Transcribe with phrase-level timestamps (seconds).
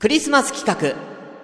[0.00, 0.96] クリスマス企画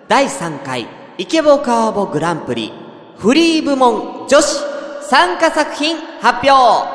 [0.06, 0.86] 第3回
[1.18, 2.72] イケボカーボグランプリ
[3.18, 4.60] フリー部門女子
[5.02, 6.93] 参加作品発表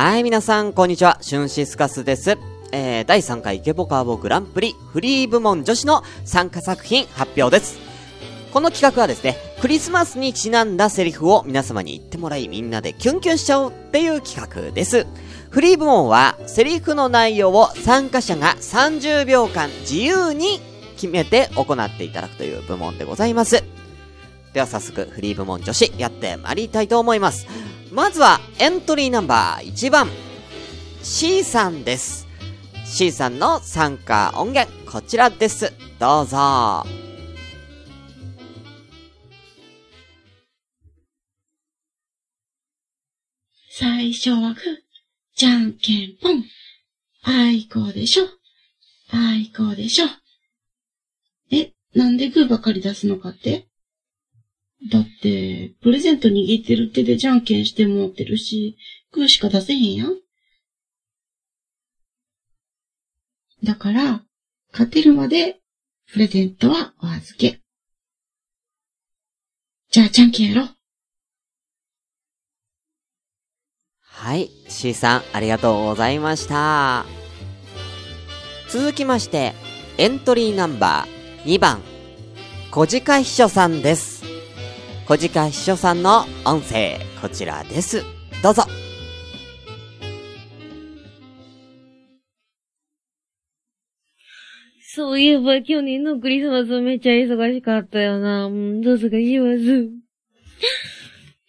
[0.00, 1.18] はい、皆さん、こんにちは。
[1.22, 2.38] シュンシスカスです。
[2.70, 7.80] えー、第3回イケボカーボグランプリフリー部門女子の参加作品発表です。
[8.52, 15.04] この企画はですね、クリスマスにちなんだセリフを皆様に言ってもらいみんなでキュンキュンしちゃおうっていう企画です。
[15.50, 20.60] フリー部門はセリフの内容を参加者が30秒間自由に
[20.94, 23.64] 決めて行っていただくという部門でございます。
[24.58, 27.46] では早速フリー部門女子やってまいりたいと思います。
[27.92, 30.08] まずはエントリーナンバー1番
[31.00, 32.26] C さんです。
[32.84, 35.72] C さんの参加音源こちらです。
[36.00, 36.84] どうぞ。
[43.70, 44.54] 最初はグー、
[45.36, 46.44] じゃんけんぽん。
[47.22, 48.24] あいこでしょ。
[49.12, 50.08] あいこでしょ。
[51.52, 53.67] え、なんでグーばかり出すのかって？
[54.86, 58.76] だって、プレゼント握ってる手でじゃんけんして持ってるし、
[59.10, 60.16] グーしか出せへんやん。
[63.64, 64.24] だから、
[64.72, 65.60] 勝てるまで、
[66.12, 67.60] プレゼントはお預け。
[69.90, 70.68] じゃあ、じゃんけんやろ。
[74.00, 77.04] はい、C さんありがとうございました。
[78.68, 79.54] 続きまして、
[79.96, 81.82] エントリーナンバー2番、
[82.70, 84.17] 小鹿秘書さんです。
[85.08, 88.04] 小鹿秘書さんの音声、こちらです。
[88.42, 88.64] どうぞ。
[94.82, 98.48] そういえば去年のクリスマスめっちゃ忙しかったよな。
[98.48, 99.88] うん、どうすかします。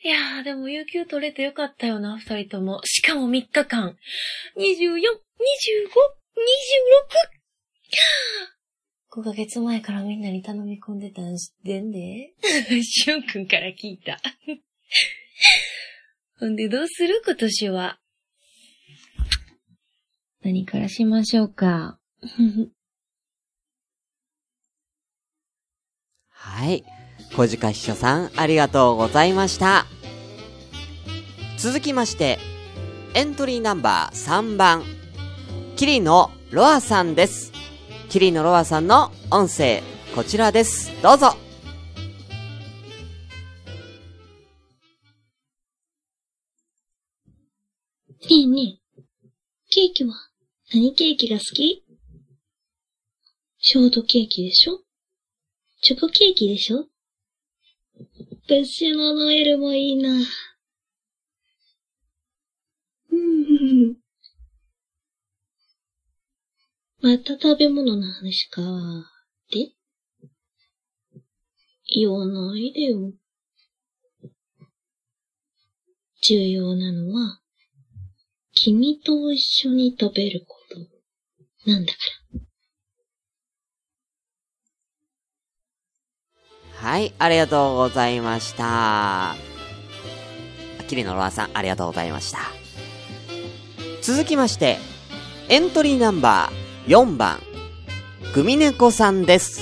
[0.04, 2.80] いやー、でも有給取れてよかったよな、二人とも。
[2.86, 3.98] しかも3日間。
[4.56, 5.00] 24、25、26!
[9.12, 12.36] 5ヶ月前からみんなに頼み込んでたん知ってんで。
[12.84, 14.20] しゅんくんから聞いた。
[16.40, 17.22] ほんでどうする？
[17.26, 18.00] 今年は。
[20.42, 22.00] 何からしましょうか？
[26.30, 26.84] はい。
[27.36, 29.86] 小鹿秘書さん、ありがとうございました。
[31.58, 32.38] 続きまして、
[33.16, 34.84] エントリーナンバー3番、
[35.76, 37.52] キリノロアさんです。
[38.10, 39.84] キリノロアさんの音声、
[40.16, 40.92] こちらです。
[41.04, 41.28] どうぞ。
[41.28, 41.36] ね
[48.32, 49.02] えねえ、
[49.70, 50.16] ケーキは
[50.74, 51.86] 何ケーキが好き？
[53.60, 54.80] ショートケーキでしょ？
[55.84, 56.88] チョコケーキでしょ？
[58.48, 60.18] 私のノエルもいいな。
[67.02, 68.62] また食べ物の話か。
[69.52, 69.72] で
[71.88, 73.14] 言わないでよ。
[76.22, 77.40] 重要なのは、
[78.54, 80.58] 君と一緒に食べるこ
[81.66, 82.00] となんだか
[86.82, 86.90] ら。
[86.90, 89.36] はい、ありがとうございました。
[90.88, 92.40] キリノロアさん、ありがとうございました。
[94.02, 94.78] 続きまして、
[95.48, 96.59] エントリーナンバー
[96.90, 97.40] 4番、
[98.34, 99.62] グミネコさんです。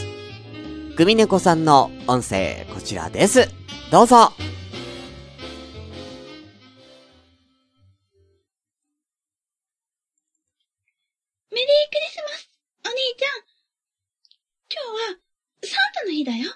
[0.96, 3.50] グミネコさんの音声、こちらです。
[3.92, 4.32] どうぞ。
[11.52, 12.50] メリークリスマス
[12.86, 13.44] お兄ちゃん
[14.72, 15.20] 今日は
[15.64, 16.50] サンタの日だよ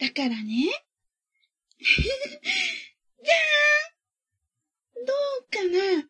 [0.00, 0.40] だからね。
[1.78, 6.08] じゃーんどうかなあ、ほんと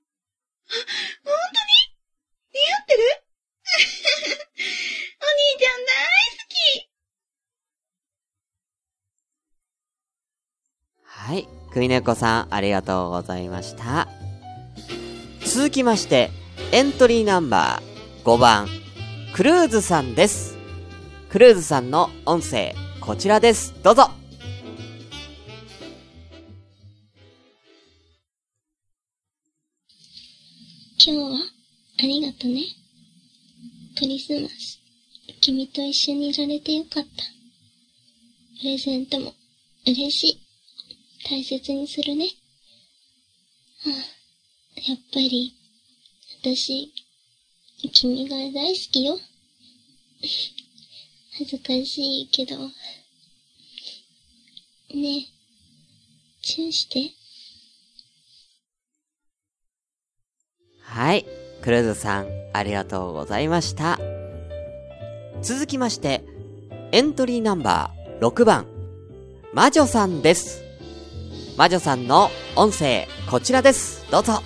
[2.55, 2.61] に？
[2.61, 3.03] 似合ってる？
[11.73, 14.09] はい、グミネコさん、ありがとうございました。
[15.45, 16.31] 続きまして、
[16.71, 18.69] エントリーナンバー5番、
[19.35, 20.57] クルーズさんです。
[21.31, 23.75] クルーズさんの音声、こちらです。
[23.83, 24.11] どうぞ。
[31.05, 31.39] 今日は
[31.99, 32.63] ありがとね。
[33.99, 34.79] クリスマス、
[35.41, 37.09] 君と一緒にいられてよかった。
[38.61, 39.35] プレゼントも
[39.87, 40.52] 嬉しい。
[41.25, 42.27] 大切にするね。
[43.85, 45.55] はあ、やっぱり
[46.41, 46.93] 私、
[47.93, 49.19] 君が大好きよ。
[51.39, 52.57] 恥ずかしいけど。
[52.59, 52.73] ね
[54.95, 55.27] え、
[56.43, 57.13] チューして。
[60.83, 61.25] はい。
[61.63, 63.99] クルーズさん、ありがとうございました。
[65.43, 66.23] 続きまして、
[66.93, 68.67] エントリーナンバー6番、
[69.55, 70.72] 魔女さんです。
[71.57, 74.11] 魔女さんの音声、こちらです。
[74.11, 74.43] どうぞ。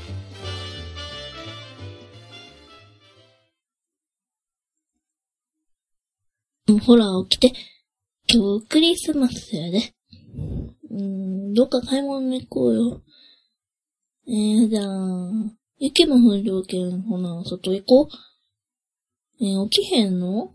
[6.84, 7.56] ほら、起きて。
[8.28, 9.94] 今日クリスマスやで。
[10.90, 13.02] うん、どっか買い物に行こうよ。
[14.26, 15.30] えー、じゃあ、
[15.78, 18.08] 雪も降る条件、ほな、外行こ
[19.40, 19.44] う。
[19.44, 20.26] えー、起きへんの？
[20.26, 20.52] も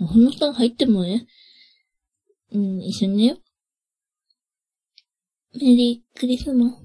[0.00, 1.26] う、ほんのさん入ってもええ
[2.52, 3.42] うん、一緒に寝よう。
[5.58, 6.76] メリークリスマス。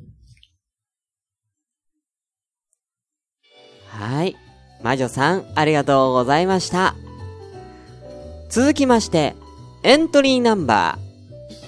[3.87, 4.35] はい。
[4.81, 6.95] 魔女さん、ありがとうございました。
[8.49, 9.35] 続きまして、
[9.83, 10.97] エントリーナンバ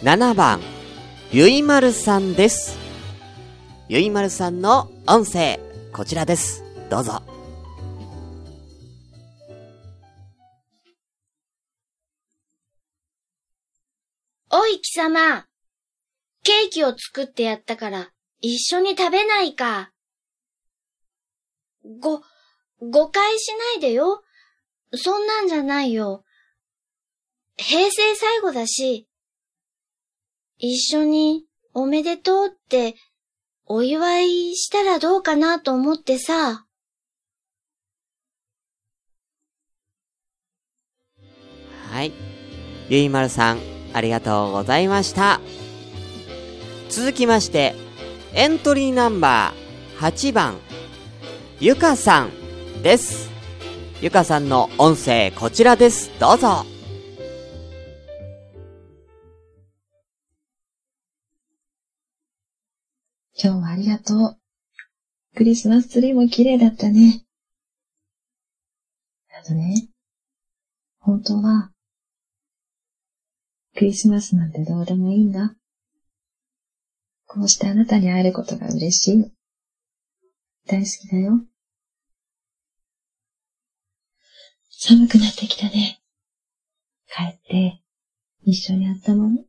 [0.01, 0.61] ー7番、
[1.31, 2.77] ゆいまるさんです。
[3.89, 5.59] ゆいまるさんの音声、
[5.93, 6.63] こちらです。
[6.89, 7.21] どうぞ。
[14.51, 15.52] おい、貴様。
[16.43, 18.11] ケーキを作ってやったから、
[18.41, 19.91] 一緒に食べないか。
[21.99, 22.21] ご、
[22.81, 24.23] 誤解しないでよ。
[24.93, 26.23] そんなんじゃないよ。
[27.55, 29.07] 平成最後だし、
[30.57, 32.95] 一緒におめでとうって
[33.65, 36.65] お祝いしたらどうかなと思ってさ。
[41.89, 42.11] はい。
[42.89, 43.59] ゆいまるさん、
[43.93, 45.39] ありがとうございました。
[46.95, 47.73] 続きまして、
[48.35, 50.59] エントリーナンバー8番、
[51.59, 52.29] ゆかさん
[52.83, 53.31] です。
[53.99, 56.11] ゆかさんの音声、こちらです。
[56.19, 56.63] どうぞ。
[63.43, 64.37] 今日はありがとう。
[65.35, 67.25] クリスマスツリーも綺麗だったね。
[69.41, 69.89] あとね、
[70.99, 71.71] 本当は、
[73.75, 75.55] クリスマスなんてどうでもいいんだ。
[77.33, 79.31] こうしてあなたに会えることが嬉しい。
[80.67, 81.41] 大好きだよ。
[84.69, 85.99] 寒くなってきたね。
[87.07, 87.81] 帰って、
[88.43, 89.47] 一緒に温まる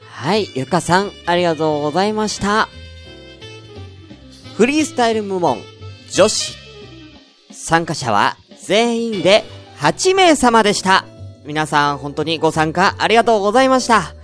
[0.00, 2.70] はい、ゆかさん、ありがとうございました。
[4.56, 5.58] フリースタイル部門、
[6.10, 6.56] 女子。
[7.50, 9.44] 参加者は全員で
[9.76, 11.04] 8名様でした。
[11.48, 14.14] 皆さん、本当にご参加ありがとうございました。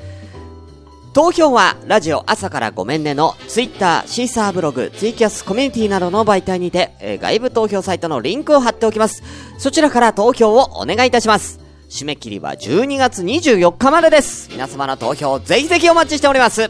[1.15, 9.23] 投票は、ラジオ朝からごめんねのツイッター、シーサーブログ、ツイキャスコミュニティなどの媒体にて、えー外部投票サイトのリンクを貼っておきます。
[9.57, 11.61] そちらから投票をお願いいたします。
[11.89, 14.51] 締め切りは12月24日までです。
[14.51, 16.69] 皆様の投票ぜひぜひお待ちしております。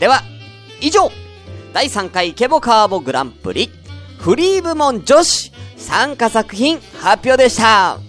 [0.00, 0.22] では、
[0.80, 1.10] 以上、
[1.74, 3.68] 第3回ケボカーボグランプリ、
[4.20, 8.07] フリー部門女子参加作品発表でした。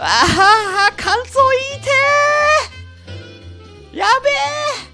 [0.00, 1.40] あはは、感想
[1.72, 1.90] 言いて
[3.98, 4.87] やべえ